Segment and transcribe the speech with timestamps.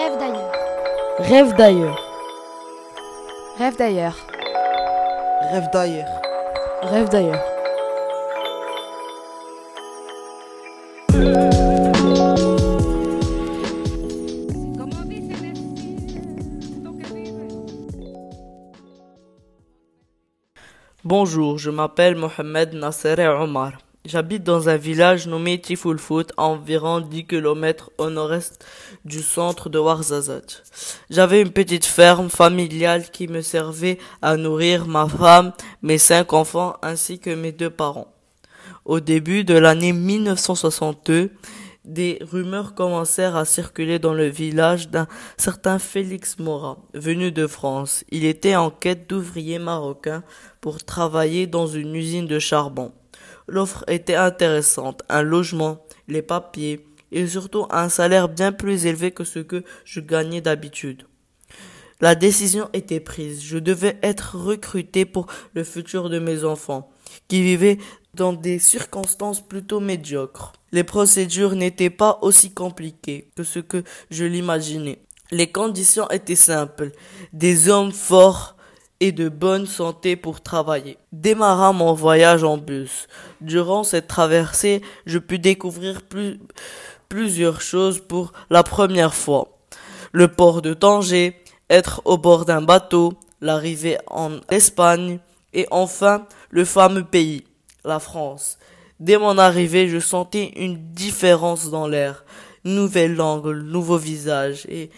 [0.00, 0.52] Rêve d'ailleurs.
[1.18, 2.00] Rêve d'ailleurs.
[3.58, 4.16] Rêve d'ailleurs.
[5.52, 6.08] Rêve d'ailleurs.
[6.82, 7.44] Rêve d'ailleurs.
[21.04, 23.72] Bonjour, je m'appelle Mohamed Nasser Omar.
[24.06, 28.64] J'habite dans un village nommé Tifoulfout, à environ 10 km au nord-est
[29.04, 30.62] du centre de Ouarzazate.
[31.10, 36.76] J'avais une petite ferme familiale qui me servait à nourrir ma femme, mes cinq enfants
[36.80, 38.10] ainsi que mes deux parents.
[38.86, 41.30] Au début de l'année 1962,
[41.84, 48.04] des rumeurs commencèrent à circuler dans le village d'un certain Félix Morat, venu de France.
[48.10, 50.22] Il était en quête d'ouvriers marocains
[50.62, 52.92] pour travailler dans une usine de charbon.
[53.50, 59.24] L'offre était intéressante, un logement, les papiers, et surtout un salaire bien plus élevé que
[59.24, 61.02] ce que je gagnais d'habitude.
[62.00, 63.42] La décision était prise.
[63.42, 66.90] Je devais être recruté pour le futur de mes enfants,
[67.26, 67.78] qui vivaient
[68.14, 70.52] dans des circonstances plutôt médiocres.
[70.70, 75.02] Les procédures n'étaient pas aussi compliquées que ce que je l'imaginais.
[75.32, 76.92] Les conditions étaient simples.
[77.32, 78.56] Des hommes forts,
[79.00, 80.98] et de bonne santé pour travailler.
[81.12, 83.08] Démarra mon voyage en bus.
[83.40, 86.02] Durant cette traversée, je pus découvrir
[87.08, 89.58] plusieurs choses pour la première fois.
[90.12, 91.40] Le port de Tanger,
[91.70, 95.18] être au bord d'un bateau, l'arrivée en Espagne
[95.54, 97.44] et enfin le fameux pays,
[97.84, 98.58] la France.
[98.98, 102.24] Dès mon arrivée, je sentais une différence dans l'air,
[102.64, 104.90] nouvelle langue, nouveau visage et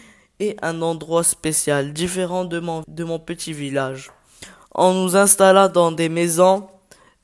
[0.62, 4.10] un endroit spécial, différent de mon, de mon petit village.
[4.74, 6.66] On nous installa dans des maisons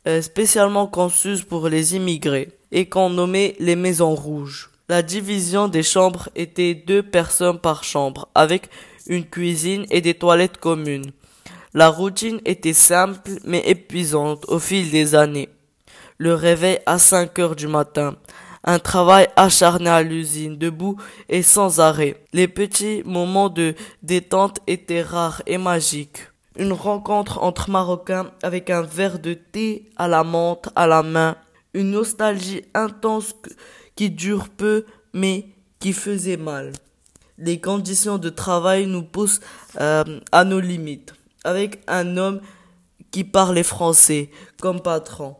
[0.06, 4.70] euh, spécialement conçues pour les immigrés et qu'on nommait les maisons rouges.
[4.88, 8.70] La division des chambres était deux personnes par chambre, avec
[9.06, 11.10] une cuisine et des toilettes communes.
[11.74, 15.48] La routine était simple mais épuisante au fil des années.
[16.16, 18.16] Le réveil à 5 heures du matin,
[18.64, 20.96] un travail acharné à l'usine, debout
[21.28, 22.22] et sans arrêt.
[22.32, 26.28] Les petits moments de détente étaient rares et magiques.
[26.56, 31.36] Une rencontre entre Marocains avec un verre de thé à la menthe à la main.
[31.72, 33.34] Une nostalgie intense
[33.94, 35.46] qui dure peu mais
[35.78, 36.72] qui faisait mal.
[37.38, 39.40] Les conditions de travail nous poussent
[39.80, 41.14] euh, à nos limites.
[41.44, 42.40] Avec un homme
[43.12, 44.30] qui parlait français
[44.60, 45.36] comme patron.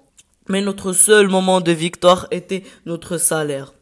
[0.49, 3.75] Mais notre seul moment de victoire était notre salaire.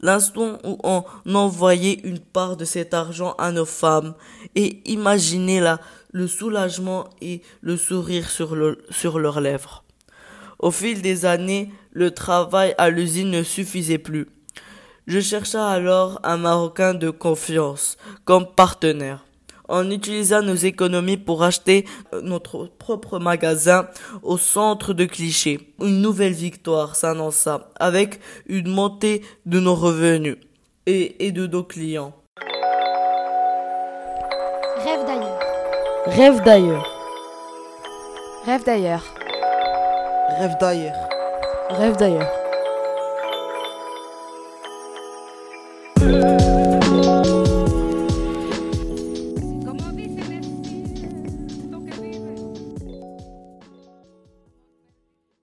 [0.00, 4.14] L'instant où on envoyait une part de cet argent à nos femmes
[4.54, 5.80] et imaginez là
[6.12, 8.56] le soulagement et le sourire sur,
[8.90, 9.84] sur leurs lèvres.
[10.58, 14.28] Au fil des années, le travail à l'usine ne suffisait plus.
[15.06, 19.25] Je chercha alors un Marocain de confiance comme partenaire
[19.68, 23.88] on utilisa nos économies pour acheter euh, notre propre magasin
[24.22, 25.74] au centre de Cliché.
[25.80, 30.36] Une nouvelle victoire s'annonça avec une montée de nos revenus
[30.86, 32.12] et, et de nos clients.
[34.84, 35.40] Rêve d'ailleurs.
[36.06, 36.92] Rêve d'ailleurs.
[38.44, 39.04] Rêve d'ailleurs.
[40.38, 41.08] Rêve d'ailleurs.
[41.70, 42.46] Rêve d'ailleurs.